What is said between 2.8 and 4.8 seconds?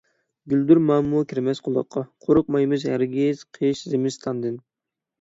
ھەرگىز قىش- زىمىستاندىن.